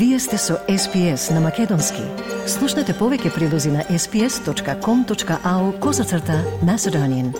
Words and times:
Вие 0.00 0.18
сте 0.18 0.38
со 0.38 0.54
SPS 0.68 1.34
на 1.34 1.40
Македонски. 1.40 2.00
Слушнете 2.48 2.94
повеќе 2.96 3.34
прилози 3.34 3.68
на 3.68 3.82
sps.com.au 3.84 5.64
козацрта 5.78 6.38
на 6.64 6.78
Седонин. 6.78 7.34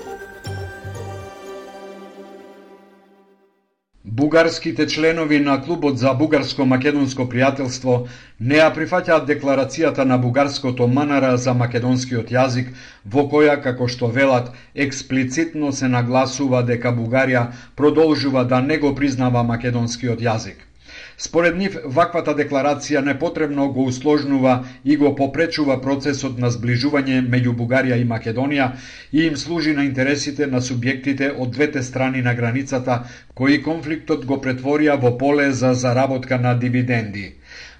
Бугарските 4.05 4.87
членови 4.87 5.41
на 5.41 5.57
Клубот 5.65 5.98
за 5.98 6.12
бугарско-македонско 6.12 7.25
пријателство 7.33 7.98
не 8.41 8.61
ја 8.61 8.69
прифаќаат 8.77 9.24
декларацијата 9.24 10.05
на 10.05 10.19
бугарското 10.19 10.87
манара 10.87 11.37
за 11.41 11.55
македонскиот 11.55 12.29
јазик, 12.29 12.74
во 13.06 13.24
која, 13.24 13.56
како 13.62 13.88
што 13.88 14.12
велат, 14.12 14.52
експлицитно 14.74 15.73
се 15.73 15.88
нагласува 15.88 16.61
дека 16.62 16.92
Бугарија 16.92 17.52
продолжува 17.77 18.45
да 18.45 18.61
не 18.61 18.77
го 18.77 18.95
признава 18.95 19.42
македонскиот 19.42 20.20
јазик. 20.20 20.70
Според 21.17 21.57
нив, 21.57 21.77
ваквата 21.85 22.35
декларација 22.37 23.03
непотребно 23.05 23.69
го 23.73 23.85
усложнува 23.91 24.55
и 24.85 24.97
го 24.97 25.15
попречува 25.16 25.80
процесот 25.87 26.39
на 26.39 26.51
сближување 26.55 27.21
меѓу 27.35 27.57
Бугарија 27.63 28.01
и 28.01 28.07
Македонија 28.13 28.71
и 29.13 29.27
им 29.27 29.37
служи 29.37 29.73
на 29.73 29.85
интересите 29.85 30.47
на 30.47 30.61
субјектите 30.61 31.33
од 31.37 31.51
двете 31.51 31.83
страни 31.83 32.23
на 32.23 32.35
границата, 32.35 33.03
кои 33.35 33.63
конфликтот 33.63 34.25
го 34.25 34.41
претворија 34.47 35.01
во 35.03 35.16
поле 35.19 35.51
за 35.53 35.75
заработка 35.75 36.39
на 36.39 36.55
дивиденди. 36.55 37.27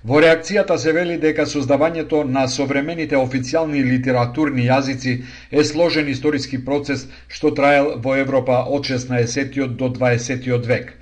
Во 0.09 0.21
реакцијата 0.25 0.77
се 0.83 0.93
вели 0.97 1.17
дека 1.23 1.45
создавањето 1.49 2.21
на 2.37 2.47
современите 2.53 3.19
официјални 3.21 3.83
литературни 3.89 4.63
јазици 4.69 5.13
е 5.51 5.65
сложен 5.71 6.09
историски 6.13 6.61
процес 6.69 7.03
што 7.29 7.51
траел 7.59 7.91
во 8.07 8.15
Европа 8.23 8.63
од 8.79 8.89
16 8.93 9.77
до 9.83 9.91
20 9.99 10.67
век. 10.71 10.95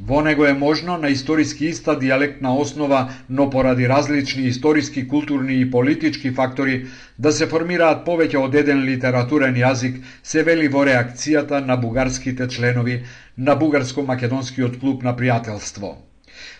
Во 0.00 0.22
него 0.22 0.44
е 0.44 0.52
можно 0.52 0.96
на 0.98 1.08
историски 1.08 1.66
иста 1.66 1.98
диалектна 1.98 2.56
основа, 2.56 3.10
но 3.30 3.50
поради 3.50 3.88
различни 3.88 4.42
историски, 4.42 5.08
културни 5.08 5.60
и 5.60 5.70
политички 5.70 6.30
фактори, 6.30 6.86
да 7.18 7.32
се 7.32 7.46
формираат 7.46 8.02
повеќе 8.06 8.40
од 8.42 8.54
еден 8.58 8.82
литературен 8.88 9.54
јазик, 9.54 10.00
се 10.22 10.42
вели 10.42 10.66
во 10.68 10.82
реакцијата 10.88 11.62
на 11.66 11.76
бугарските 11.76 12.48
членови 12.48 13.04
на 13.38 13.54
Бугарско-македонскиот 13.54 14.80
клуб 14.80 15.02
на 15.02 15.14
пријателство. 15.14 15.94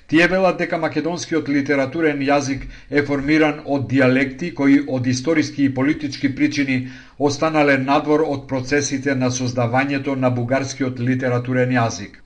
Тие 0.06 0.26
велат 0.28 0.58
дека 0.62 0.78
македонскиот 0.78 1.48
литературен 1.48 2.22
јазик 2.22 2.68
е 2.90 3.02
формиран 3.02 3.62
од 3.66 3.88
диалекти 3.90 4.54
кои 4.54 4.84
од 4.86 5.06
историски 5.06 5.64
и 5.64 5.74
политички 5.74 6.34
причини 6.36 6.88
останале 7.18 7.78
надвор 7.78 8.22
од 8.22 8.46
процесите 8.48 9.14
на 9.14 9.30
создавањето 9.30 10.14
на 10.14 10.30
бугарскиот 10.30 11.00
литературен 11.00 11.74
јазик. 11.74 12.20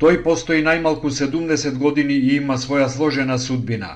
Тој 0.00 0.22
постои 0.24 0.62
најмалку 0.64 1.10
70 1.12 1.74
години 1.80 2.14
и 2.14 2.36
има 2.36 2.54
своја 2.60 2.86
сложена 2.88 3.34
судбина. 3.38 3.88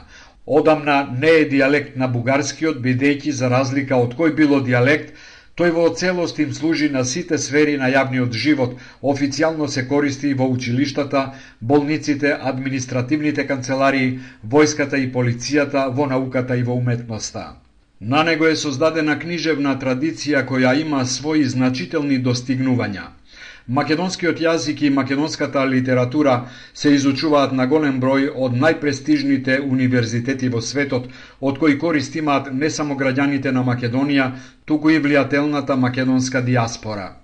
Одамна 0.44 0.96
не 1.20 1.30
е 1.36 1.46
диалект 1.52 1.96
на 2.02 2.08
бугарскиот, 2.16 2.82
бидејќи 2.86 3.32
за 3.38 3.48
разлика 3.48 3.96
од 3.96 4.12
кој 4.18 4.34
било 4.40 4.58
диалект, 4.66 5.14
тој 5.56 5.72
во 5.78 5.86
целост 6.02 6.42
им 6.44 6.52
служи 6.52 6.90
на 6.98 7.06
сите 7.12 7.38
сфери 7.46 7.78
на 7.80 7.88
јавниот 7.94 8.36
живот, 8.44 8.76
официјално 9.14 9.70
се 9.76 9.86
користи 9.88 10.34
во 10.34 10.50
училиштата, 10.58 11.24
болниците, 11.72 12.36
административните 12.52 13.48
канцеларии, 13.54 14.18
војската 14.44 15.00
и 15.00 15.10
полицијата, 15.16 15.88
во 15.88 16.10
науката 16.12 16.60
и 16.60 16.68
во 16.68 16.76
уметноста. 16.84 17.46
На 18.00 18.24
него 18.24 18.44
е 18.52 18.60
создадена 18.66 19.16
книжевна 19.18 19.78
традиција 19.80 20.44
која 20.44 20.76
има 20.84 21.04
своји 21.08 21.48
значителни 21.56 22.20
достигнувања. 22.20 23.08
Македонскиот 23.66 24.40
јазик 24.44 24.82
и 24.84 24.90
македонската 24.90 25.62
литература 25.66 26.48
се 26.74 26.90
изучуваат 26.94 27.52
на 27.56 27.64
голем 27.66 27.96
број 28.00 28.26
од 28.28 28.52
најпрестижните 28.52 29.56
универзитети 29.64 30.50
во 30.52 30.60
светот, 30.60 31.06
од 31.40 31.58
кои 31.58 31.78
корист 31.78 32.16
имаат 32.20 32.52
не 32.52 32.68
само 32.70 32.92
граѓаните 32.94 33.54
на 33.56 33.64
Македонија, 33.64 34.26
туку 34.66 34.90
и 34.90 35.00
влијателната 35.00 35.78
македонска 35.80 36.42
диаспора. 36.44 37.14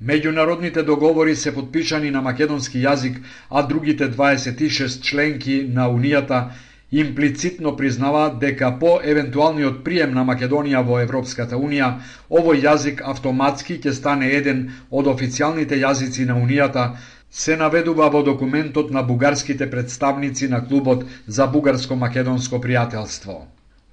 Меѓународните 0.00 0.86
договори 0.86 1.34
се 1.34 1.50
подпишани 1.54 2.10
на 2.10 2.22
македонски 2.22 2.78
јазик, 2.78 3.18
а 3.50 3.62
другите 3.62 4.08
26 4.08 5.02
членки 5.02 5.64
на 5.68 5.90
Унијата 5.90 6.44
имплицитно 6.92 7.76
признава 7.76 8.36
дека 8.40 8.78
по 8.80 8.98
евентуалниот 9.04 9.84
прием 9.84 10.14
на 10.14 10.24
Македонија 10.26 10.82
во 10.86 10.98
Европската 11.02 11.56
Унија, 11.56 11.90
овој 12.30 12.62
јазик 12.66 13.02
автоматски 13.04 13.78
ќе 13.78 13.92
стане 13.94 14.30
еден 14.34 14.64
од 14.90 15.06
официјалните 15.06 15.78
јазици 15.78 16.26
на 16.26 16.34
Унијата, 16.34 16.96
се 17.30 17.56
наведува 17.56 18.08
во 18.10 18.22
документот 18.22 18.90
на 18.90 19.02
бугарските 19.02 19.70
представници 19.70 20.48
на 20.48 20.64
клубот 20.66 21.04
за 21.26 21.46
бугарско-македонско 21.46 22.58
пријателство. 22.58 23.44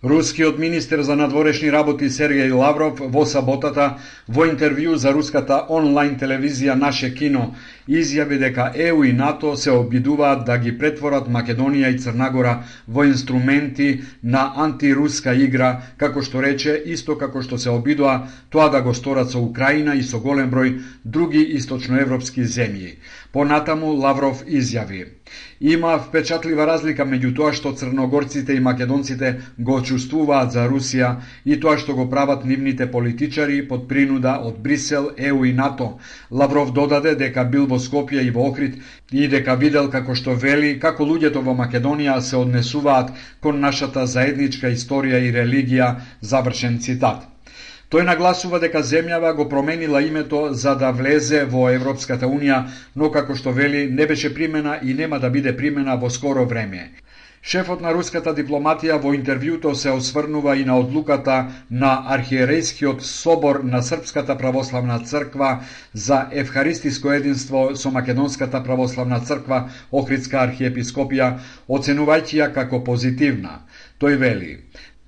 Рускиот 0.03 0.59
министер 0.59 1.02
за 1.02 1.16
надворешни 1.16 1.72
работи 1.72 2.06
Сергеј 2.06 2.52
Лавров 2.53 3.00
во 3.02 3.24
саботата 3.25 3.97
во 4.28 4.46
интервју 4.46 4.94
за 4.94 5.09
руската 5.09 5.66
онлайн 5.74 6.19
телевизија 6.22 6.75
Наше 6.78 7.09
кино 7.16 7.56
изјави 7.90 8.38
дека 8.38 8.72
ЕУ 8.75 9.03
и 9.03 9.13
НАТО 9.13 9.56
се 9.57 9.72
обидуваат 9.72 10.46
да 10.46 10.57
ги 10.57 10.78
претворат 10.78 11.25
Македонија 11.28 11.90
и 11.96 11.97
Црнагора 11.97 12.63
во 12.88 13.07
инструменти 13.09 14.03
на 14.22 14.53
антируска 14.56 15.34
игра, 15.34 15.81
како 15.97 16.22
што 16.22 16.46
рече, 16.46 16.78
исто 16.86 17.18
како 17.18 17.41
што 17.41 17.57
се 17.57 17.74
обидува 17.74 18.28
тоа 18.50 18.69
да 18.69 18.81
го 18.81 18.94
сторат 18.94 19.31
со 19.31 19.41
Украина 19.41 19.96
и 19.96 20.03
со 20.03 20.19
голем 20.19 20.52
број 20.53 20.78
други 21.06 21.41
источноевропски 21.57 22.46
земји. 22.46 22.97
Понатаму 23.34 23.97
Лавров 23.97 24.46
изјави 24.46 25.06
Има 25.59 25.97
впечатлива 26.00 26.66
разлика 26.69 27.06
меѓу 27.06 27.34
тоа 27.36 27.53
што 27.53 27.72
црногорците 27.74 28.53
и 28.53 28.63
македонците 28.68 29.31
го 29.57 29.80
чувствуваат 29.90 30.52
за 30.56 30.66
Русија 30.72 31.12
и 31.46 31.59
тоа 31.64 31.78
што 31.84 31.96
го 32.00 32.06
прават 32.14 32.46
нивните 32.46 32.88
политичари 32.92 33.62
под 33.70 33.88
принуда 33.92 34.34
од 34.50 34.59
Брисел, 34.66 35.12
ЕУ 35.18 35.46
и 35.46 35.53
НАТО. 35.53 35.90
Лавров 36.31 36.74
додаде 36.74 37.16
дека 37.16 37.46
бил 37.56 37.66
во 37.72 37.80
Скопје 37.86 38.25
и 38.28 38.34
во 38.40 38.50
Охрид 38.50 38.75
и 39.12 39.28
дека 39.28 39.56
видел 39.56 39.90
како 39.96 40.16
што 40.16 40.36
вели 40.46 40.75
како 40.80 41.08
луѓето 41.14 41.46
во 41.48 41.56
Македонија 41.64 42.20
се 42.20 42.38
однесуваат 42.44 43.16
кон 43.42 43.64
нашата 43.64 44.06
заедничка 44.06 44.70
историја 44.75 45.24
и 45.24 45.34
религија, 45.40 45.96
завршен 46.22 46.80
цитат. 46.80 47.28
Тој 47.88 48.04
нагласува 48.04 48.59
дека 48.59 48.81
земјава 48.84 49.30
го 49.36 49.46
променила 49.50 50.02
името 50.04 50.40
за 50.64 50.74
да 50.75 50.90
влезе 50.92 51.46
во 51.54 51.69
Европската 51.72 52.28
Унија, 52.28 52.58
но 52.96 53.08
како 53.12 53.36
што 53.42 53.54
вели 53.59 53.86
не 54.00 54.08
беше 54.09 54.34
примена 54.36 54.80
и 54.84 54.94
нема 54.94 55.19
да 55.24 55.30
биде 55.30 55.56
примена 55.58 55.96
во 56.02 56.09
скоро 56.09 56.44
време. 56.46 56.90
Шефот 57.42 57.81
на 57.86 57.92
руската 57.94 58.34
дипломатија 58.36 58.98
во 59.02 59.12
интервјуто 59.16 59.74
се 59.78 59.92
осврнува 59.94 60.56
и 60.58 60.66
на 60.66 60.78
одлуката 60.80 61.36
на 61.70 61.92
архиерејскиот 62.16 63.06
собор 63.09 63.59
на 63.64 63.81
Српската 63.81 64.36
православна 64.38 65.00
црква 65.00 65.52
за 65.94 66.25
евхаристиско 66.31 67.12
единство 67.14 67.75
со 67.75 67.92
Македонската 67.92 68.64
православна 68.64 69.20
црква 69.20 69.62
Охридска 69.92 70.42
архиепископија, 70.48 71.30
оценувајќи 71.70 72.42
ја 72.42 72.52
како 72.53 72.84
позитивна. 72.84 73.62
Тој 74.02 74.18
вели: 74.18 74.52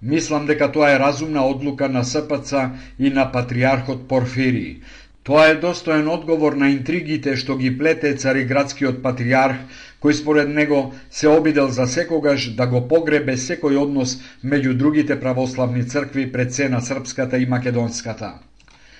Мислам 0.01 0.45
дека 0.45 0.71
тоа 0.71 0.93
е 0.93 0.99
разумна 0.99 1.43
одлука 1.43 1.89
на 1.89 2.05
СПЦ 2.05 2.69
и 2.99 3.09
на 3.09 3.31
патриархот 3.31 4.07
Порфири. 4.07 4.81
Тоа 5.23 5.49
е 5.49 5.55
достоен 5.55 6.07
одговор 6.07 6.53
на 6.53 6.69
интригите 6.71 7.35
што 7.35 7.57
ги 7.57 7.69
плете 7.77 8.13
цариградскиот 8.15 9.01
патриарх, 9.03 9.57
кој 10.03 10.13
според 10.13 10.49
него 10.49 10.93
се 11.09 11.27
обидел 11.27 11.67
за 11.67 11.87
секогаш 11.87 12.49
да 12.55 12.67
го 12.67 12.87
погребе 12.87 13.37
секој 13.37 13.79
однос 13.83 14.19
меѓу 14.43 14.73
другите 14.73 15.19
православни 15.19 15.83
цркви 15.83 16.31
пред 16.31 16.53
се 16.53 16.69
на 16.69 16.81
српската 16.81 17.37
и 17.37 17.45
македонската. 17.45 18.39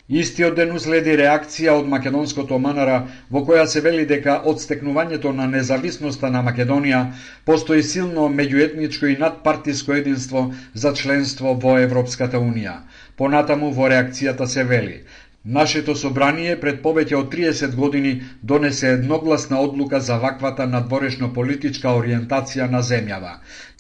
Истиот 0.09 0.55
ден 0.57 0.71
уследи 0.73 1.13
реакција 1.19 1.75
од 1.77 1.89
македонското 1.89 2.57
манара 2.57 2.96
во 3.29 3.43
која 3.46 3.66
се 3.69 3.84
вели 3.85 4.07
дека 4.09 4.40
од 4.51 4.57
стекнувањето 4.63 5.34
на 5.40 5.46
независноста 5.51 6.31
на 6.34 6.41
Македонија 6.47 7.02
постои 7.45 7.84
силно 7.84 8.25
меѓуетничко 8.40 9.11
и 9.11 9.19
надпартиско 9.22 9.93
единство 9.93 10.47
за 10.73 10.95
членство 10.97 11.53
во 11.53 11.78
Европската 11.78 12.41
Унија. 12.41 12.79
Понатаму 13.17 13.69
во 13.69 13.91
реакцијата 13.93 14.49
се 14.49 14.63
вели 14.63 15.03
Нашето 15.46 15.94
собрание 15.96 16.56
пред 16.59 16.82
повеќе 16.84 17.16
од 17.16 17.30
30 17.34 17.76
години 17.76 18.09
донесе 18.44 18.90
едногласна 18.96 19.62
одлука 19.62 20.00
за 20.00 20.18
ваквата 20.20 20.66
надворешно 20.68 21.30
политичка 21.34 21.94
ориентација 21.96 22.68
на 22.70 22.82
земјава. 22.84 23.32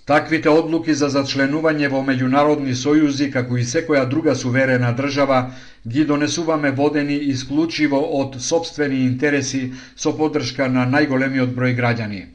Таквите 0.05 0.49
одлуки 0.49 0.93
за 0.93 1.09
зачленување 1.11 1.89
во 1.91 1.99
меѓународни 2.01 2.77
сојузи, 2.83 3.27
како 3.33 3.57
и 3.57 3.67
секоја 3.67 4.05
друга 4.09 4.35
суверена 4.35 4.93
држава, 4.95 5.51
ги 5.85 6.05
донесуваме 6.05 6.71
водени 6.71 7.19
исклучиво 7.35 7.99
од 8.21 8.39
собствени 8.41 9.03
интереси 9.03 9.73
со 9.95 10.15
поддршка 10.15 10.69
на 10.69 10.87
најголемиот 10.87 11.51
број 11.59 11.75
граѓани. 11.75 12.25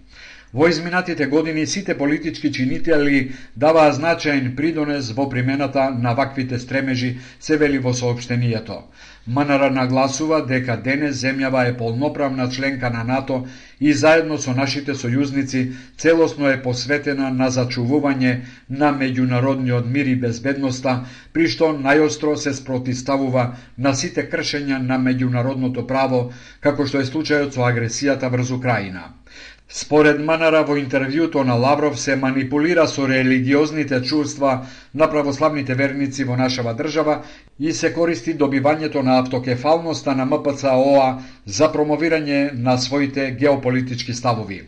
Во 0.54 0.68
изминатите 0.68 1.26
години 1.26 1.66
сите 1.66 1.98
политички 1.98 2.52
чинители 2.52 3.32
даваа 3.56 3.92
значаен 3.92 4.52
придонес 4.56 5.10
во 5.10 5.28
примената 5.28 5.90
на 5.90 6.12
ваквите 6.14 6.58
стремежи, 6.58 7.16
се 7.40 7.56
вели 7.56 7.78
во 7.78 7.90
сообштенијето. 7.90 8.76
МНР 9.26 9.70
нагласува 9.74 10.38
дека 10.46 10.76
денес 10.76 11.16
земјава 11.24 11.64
е 11.66 11.76
полноправна 11.76 12.46
членка 12.50 12.90
на 12.90 13.02
НАТО 13.04 13.46
и 13.80 13.92
заедно 13.92 14.38
со 14.38 14.54
нашите 14.54 14.94
сојузници 14.94 15.72
целосно 15.98 16.46
е 16.48 16.62
посветена 16.62 17.32
на 17.34 17.50
зачувување 17.50 18.36
на 18.68 18.92
меѓународниот 18.94 19.90
мир 19.90 20.06
и 20.06 20.14
безбедноста, 20.14 21.00
при 21.32 21.48
што 21.48 21.72
најостро 21.74 22.36
се 22.36 22.54
спротиставува 22.54 23.56
на 23.78 23.94
сите 23.94 24.28
кршења 24.30 24.78
на 24.78 25.02
меѓународното 25.02 25.86
право, 25.86 26.30
како 26.60 26.86
што 26.86 27.02
е 27.02 27.10
случајот 27.10 27.58
со 27.58 27.66
агресијата 27.66 28.30
врз 28.30 28.54
Украина. 28.60 29.10
Според 29.68 30.18
Манара 30.20 30.60
во 30.68 30.74
интервјуто 30.76 31.42
на 31.42 31.54
Лавров 31.56 31.94
се 32.00 32.16
манипулира 32.16 32.84
со 32.88 33.06
религиозните 33.08 34.02
чувства 34.02 34.66
на 34.94 35.08
православните 35.10 35.74
верници 35.74 36.24
во 36.24 36.36
нашава 36.36 36.74
држава 36.74 37.22
и 37.58 37.72
се 37.72 37.92
користи 37.94 38.34
добивањето 38.36 39.02
на 39.02 39.18
автокефалноста 39.22 40.14
на 40.14 40.26
МПЦ-ОА 40.26 41.08
за 41.46 41.70
промовирање 41.72 42.52
на 42.52 42.76
своите 42.78 43.30
геополитички 43.40 44.12
ставови. 44.12 44.60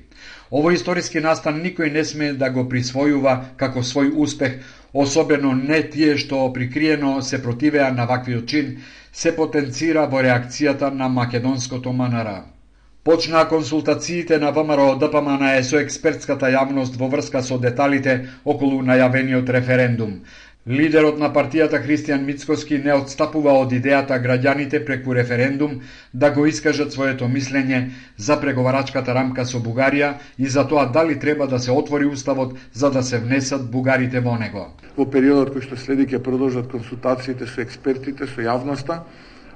Овој 0.50 0.81
историски 0.81 1.20
настан 1.20 1.60
никој 1.62 1.93
не 1.93 2.04
сме 2.04 2.32
да 2.32 2.50
го 2.50 2.64
присвојува 2.64 3.37
како 3.56 3.84
свој 3.84 4.12
успех, 4.16 4.58
особено 4.94 5.52
не 5.52 5.82
тие 5.82 6.16
што 6.16 6.52
прикриено 6.56 7.20
се 7.22 7.43
противеа 7.43 7.93
на 7.93 8.06
ваквиот 8.06 8.48
чин, 8.48 8.76
се 9.12 9.37
потенцира 9.37 10.06
во 10.06 10.25
реакцијата 10.25 10.90
на 10.90 11.08
македонското 11.08 11.93
Манара. 11.93 12.44
Почнаа 13.06 13.49
консултациите 13.49 14.38
на 14.38 14.50
ВМРО 14.50 14.97
ДПМН 14.99 15.62
со 15.62 15.79
експертската 15.79 16.49
јавност 16.50 16.97
во 16.99 17.06
врска 17.06 17.38
со 17.38 17.55
деталите 17.62 18.14
околу 18.43 18.81
најавениот 18.82 19.53
референдум. 19.56 20.17
Лидерот 20.67 21.20
на 21.23 21.29
партијата 21.37 21.79
Христијан 21.85 22.25
Мицкоски 22.26 22.81
не 22.82 22.97
отстапува 22.99 23.53
од 23.61 23.75
идејата 23.76 24.19
граѓаните 24.25 24.81
преку 24.88 25.14
референдум 25.14 25.76
да 26.12 26.32
го 26.35 26.49
искажат 26.50 26.91
своето 26.97 27.29
мислење 27.31 27.79
за 28.17 28.41
преговарачката 28.43 29.14
рамка 29.14 29.47
со 29.47 29.62
Бугарија 29.62 30.11
и 30.38 30.50
за 30.56 30.67
тоа 30.67 30.88
дали 30.99 31.14
треба 31.19 31.47
да 31.47 31.62
се 31.62 31.70
отвори 31.70 32.11
уставот 32.11 32.58
за 32.73 32.91
да 32.91 33.03
се 33.03 33.23
внесат 33.23 33.70
бугарите 33.70 34.19
во 34.19 34.35
него. 34.35 34.67
Во 34.99 35.06
периодот 35.06 35.55
кој 35.55 35.62
што 35.69 35.79
следи 35.79 36.11
ќе 36.11 36.19
продолжат 36.19 36.67
консултациите 36.75 37.47
со 37.47 37.62
експертите, 37.62 38.26
со 38.26 38.43
јавноста 38.43 39.05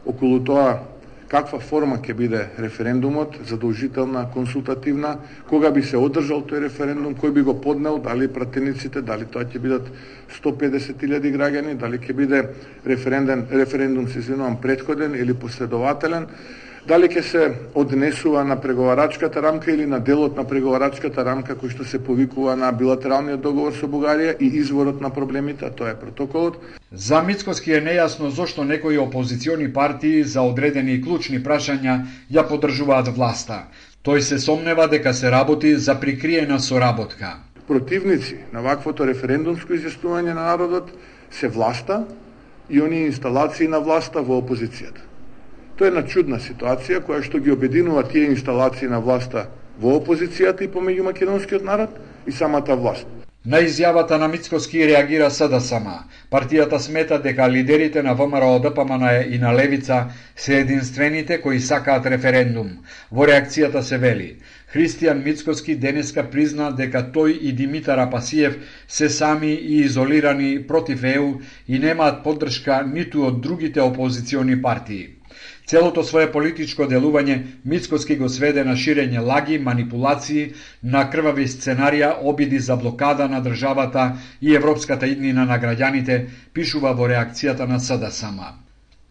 околу 0.06 0.38
тоа 0.38 0.99
каква 1.30 1.60
форма 1.62 2.00
ќе 2.02 2.14
биде 2.18 2.40
референдумот, 2.58 3.36
задолжителна, 3.46 4.24
консултативна, 4.34 5.16
кога 5.48 5.70
би 5.70 5.82
се 5.86 5.96
одржал 5.96 6.42
тој 6.42 6.64
референдум, 6.66 7.14
кој 7.14 7.30
би 7.36 7.44
го 7.46 7.54
поднел, 7.54 8.00
дали 8.02 8.26
пратениците, 8.28 9.02
дали 9.06 9.28
тоа 9.30 9.46
ќе 9.46 9.62
бидат 9.62 9.86
150.000 10.40 11.30
граѓани, 11.36 11.76
дали 11.78 12.02
ќе 12.02 12.16
биде 12.18 12.42
референдум, 12.86 13.46
референдум 13.50 14.08
се 14.10 14.18
извинувам, 14.18 14.58
предходен 14.60 15.14
или 15.14 15.34
последователен, 15.34 16.26
дали 16.86 17.08
ќе 17.12 17.22
се 17.22 17.42
однесува 17.74 18.44
на 18.44 18.56
преговарачката 18.60 19.42
рамка 19.42 19.72
или 19.72 19.86
на 19.86 20.00
делот 20.00 20.36
на 20.36 20.44
преговарачката 20.48 21.24
рамка 21.24 21.54
кој 21.54 21.74
што 21.74 21.84
се 21.84 22.00
повикува 22.00 22.56
на 22.56 22.70
билатералниот 22.72 23.40
договор 23.40 23.76
со 23.76 23.86
Бугарија 23.86 24.36
и 24.40 24.48
изворот 24.60 25.00
на 25.00 25.10
проблемите, 25.10 25.66
а 25.66 25.70
тоа 25.70 25.90
е 25.90 26.00
протоколот. 26.00 26.56
За 26.92 27.20
Мицкоски 27.22 27.72
е 27.72 27.82
нејасно 27.84 28.30
зошто 28.30 28.64
некои 28.64 28.98
опозициони 28.98 29.72
партии 29.72 30.24
за 30.24 30.42
одредени 30.42 31.00
клучни 31.02 31.42
прашања 31.42 32.06
ја 32.32 32.48
поддржуваат 32.48 33.12
власта. 33.16 33.66
Тој 34.04 34.20
се 34.20 34.38
сомнева 34.38 34.88
дека 34.88 35.12
се 35.14 35.30
работи 35.30 35.76
за 35.76 35.94
прикриена 36.00 36.60
соработка. 36.60 37.36
Противници 37.68 38.40
на 38.52 38.62
ваквото 38.62 39.06
референдумско 39.06 39.76
изјаснување 39.76 40.32
на 40.32 40.48
народот 40.48 40.90
се 41.30 41.48
власта 41.48 42.06
и 42.70 42.80
они 42.80 43.04
инсталации 43.06 43.68
на 43.68 43.78
власта 43.80 44.22
во 44.22 44.40
опозицијата. 44.40 45.09
Тоа 45.80 45.88
е 45.88 45.92
една 45.94 46.00
чудна 46.12 46.36
ситуација 46.44 46.98
која 47.00 47.22
што 47.24 47.38
ги 47.40 47.52
обединува 47.54 48.02
тие 48.04 48.26
инсталации 48.28 48.88
на 48.92 48.98
власта 49.00 49.46
во 49.80 49.94
опозицијата 49.96 50.66
и 50.66 50.68
помеѓу 50.74 51.06
македонскиот 51.06 51.62
народ 51.64 51.94
и 52.28 52.32
самата 52.36 52.74
власт. 52.76 53.06
На 53.46 53.62
изјавата 53.64 54.18
на 54.20 54.26
Мицкоски 54.28 54.82
реагира 54.90 55.30
СДСМ. 55.32 55.86
Партијата 56.34 56.78
смета 56.86 57.16
дека 57.26 57.46
лидерите 57.48 58.02
на 58.02 58.12
ВМРО 58.14 58.58
ДПМН 58.60 59.06
и 59.32 59.38
на 59.38 59.54
Левица 59.56 60.02
се 60.36 60.58
единствените 60.58 61.38
кои 61.40 61.60
сакаат 61.60 62.06
референдум. 62.06 62.74
Во 63.10 63.24
реакцијата 63.30 63.80
се 63.80 63.96
вели 63.98 64.36
Христијан 64.74 65.24
Мицкоски 65.24 65.78
денеска 65.86 66.26
призна 66.34 66.68
дека 66.82 67.06
тој 67.14 67.38
и 67.40 67.52
Димитар 67.52 68.04
Апасиев 68.04 68.84
се 68.88 69.08
сами 69.08 69.54
и 69.54 69.80
изолирани 69.86 70.66
против 70.66 71.04
ЕУ 71.04 71.40
и 71.68 71.78
немаат 71.78 72.20
поддршка 72.22 72.82
ниту 72.84 73.24
од 73.30 73.40
другите 73.40 73.80
опозициони 73.80 74.60
партии. 74.62 75.19
Целото 75.70 76.02
свое 76.02 76.26
политичко 76.34 76.86
делување 76.90 77.34
Мицкоски 77.72 78.16
го 78.18 78.28
сведе 78.36 78.62
на 78.66 78.72
ширење 78.84 79.20
лаги, 79.26 79.58
манипулации, 79.66 80.46
на 80.94 81.02
крвави 81.12 81.44
сценарија, 81.52 82.08
обиди 82.32 82.58
за 82.68 82.76
блокада 82.80 83.28
на 83.30 83.38
државата 83.44 84.06
и 84.42 84.56
европската 84.60 85.06
иднина 85.06 85.44
на 85.52 85.60
граѓаните, 85.62 86.16
пишува 86.52 86.90
во 87.02 87.06
реакцијата 87.12 87.68
на 87.70 87.78
СДСМ. 87.78 88.40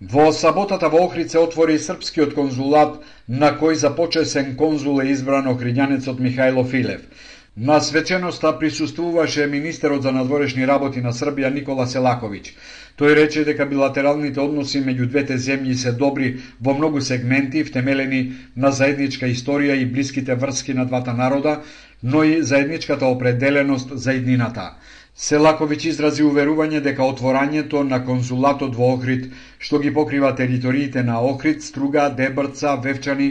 Во 0.02 0.26
саботата 0.42 0.90
во 0.92 1.06
Охрид 1.06 1.32
се 1.32 1.40
отвори 1.40 1.80
српскиот 1.80 2.36
конзулат, 2.36 3.00
на 3.28 3.56
кој 3.64 3.80
за 3.86 3.96
почесен 3.96 4.56
конзул 4.60 5.00
е 5.00 5.10
избран 5.16 5.48
охриѓанецот 5.54 6.20
Михајло 6.28 6.68
Филев. 6.68 7.08
На 7.58 7.80
свеченоста 7.82 8.60
присуствуваше 8.60 9.48
министерот 9.48 10.04
за 10.04 10.12
надворешни 10.12 10.68
работи 10.68 11.02
на 11.02 11.12
Србија 11.14 11.50
Никола 11.54 11.88
Селаковиќ. 11.90 12.52
Тој 13.00 13.16
рече 13.18 13.44
дека 13.44 13.66
билатералните 13.66 14.40
односи 14.40 14.80
меѓу 14.80 15.08
двете 15.10 15.38
земји 15.38 15.74
се 15.74 15.92
добри 15.92 16.30
во 16.62 16.74
многу 16.78 17.02
сегменти, 17.02 17.64
втемелени 17.64 18.22
на 18.56 18.72
заедничка 18.72 19.26
историја 19.26 19.76
и 19.82 19.86
блиските 19.86 20.36
врски 20.36 20.74
на 20.74 20.86
двата 20.86 21.14
народа, 21.14 21.62
но 22.04 22.24
и 22.24 22.44
заедничката 22.44 23.06
определеност 23.06 23.98
за 23.98 24.14
еднината. 24.14 24.76
Селаковиќ 25.20 25.88
изрази 25.90 26.24
уверување 26.24 26.80
дека 26.84 27.08
отворањето 27.14 27.80
на 27.88 27.98
конзулатот 28.10 28.78
во 28.82 28.92
Охрид, 28.98 29.26
што 29.68 29.80
ги 29.86 29.92
покрива 29.98 30.30
териториите 30.38 31.04
на 31.10 31.18
Охрид, 31.32 31.66
Струга, 31.66 32.06
Дебрца, 32.20 32.76
Вевчани, 32.86 33.28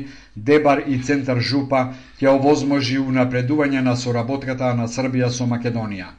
Дебар 0.51 0.83
и 0.87 0.99
Центар 1.09 1.41
Жупа, 1.41 1.81
ќе 2.21 2.29
овозможи 2.35 2.99
унапредување 3.01 3.81
на 3.89 3.97
соработката 3.97 4.75
на 4.83 4.91
Србија 4.97 5.31
со 5.39 5.49
Македонија. 5.55 6.11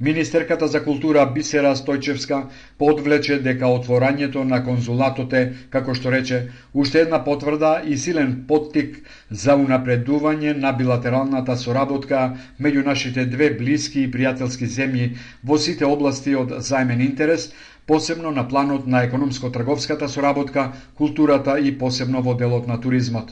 Министерката 0.00 0.66
за 0.68 0.80
култура 0.84 1.22
Бисера 1.34 1.70
Стојчевска 1.78 2.38
подвлече 2.78 3.36
дека 3.42 3.68
отворањето 3.70 4.42
на 4.44 4.58
конзулатот 4.66 5.32
е, 5.38 5.42
како 5.70 5.94
што 5.94 6.10
рече, 6.10 6.40
уште 6.74 7.04
една 7.04 7.20
потврда 7.24 7.70
и 7.86 7.98
силен 8.04 8.32
поттик 8.48 8.96
за 9.30 9.54
унапредување 9.54 10.56
на 10.64 10.72
билатералната 10.72 11.56
соработка 11.56 12.24
меѓу 12.60 12.84
нашите 12.90 13.26
две 13.36 13.52
блиски 13.60 14.02
и 14.02 14.10
пријателски 14.10 14.66
земји 14.78 15.06
во 15.44 15.58
сите 15.58 15.86
области 15.86 16.34
од 16.34 16.58
заемен 16.58 17.00
интерес, 17.00 17.52
посебно 17.86 18.30
на 18.30 18.48
планот 18.48 18.86
на 18.86 19.04
економско-трговската 19.06 20.08
соработка, 20.08 20.72
културата 20.98 21.58
и 21.60 21.78
посебно 21.78 22.22
во 22.22 22.34
делот 22.34 22.66
на 22.66 22.80
туризмот. 22.80 23.30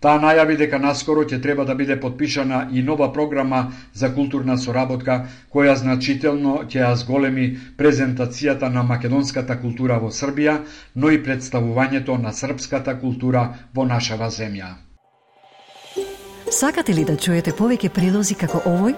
Таа 0.00 0.20
најави 0.20 0.56
дека 0.60 0.78
наскоро 0.78 1.24
ќе 1.24 1.40
треба 1.42 1.64
да 1.64 1.74
биде 1.74 1.96
подпишана 2.00 2.68
и 2.72 2.82
нова 2.82 3.12
програма 3.12 3.72
за 3.94 4.12
културна 4.14 4.58
соработка, 4.58 5.26
која 5.52 5.74
значително 5.74 6.56
ќе 6.68 6.82
ја 6.84 6.94
зголеми 6.94 7.46
презентацијата 7.78 8.68
на 8.72 8.82
македонската 8.82 9.58
култура 9.60 9.98
во 9.98 10.10
Србија, 10.10 10.58
но 10.94 11.10
и 11.10 11.22
представувањето 11.22 12.18
на 12.22 12.32
српската 12.32 12.98
култура 13.00 13.48
во 13.74 13.84
нашава 13.84 14.30
земја. 14.30 14.74
Сакате 16.50 16.94
ли 16.94 17.04
да 17.04 17.16
чуете 17.16 17.52
повеќе 17.52 17.88
прилози 17.88 18.34
како 18.34 18.62
овој? 18.68 18.94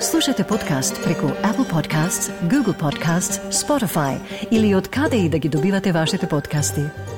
Слушате 0.00 0.44
подкаст 0.44 0.98
преку 1.04 1.26
Apple 1.42 1.66
Podcasts, 1.66 2.30
Google 2.50 2.74
Podcasts, 2.74 3.40
Spotify 3.50 4.18
или 4.50 4.74
од 4.74 4.88
каде 4.88 5.16
и 5.16 5.28
да 5.28 5.38
ги 5.38 5.48
добивате 5.48 5.92
вашите 5.92 6.28
подкасти. 6.28 7.17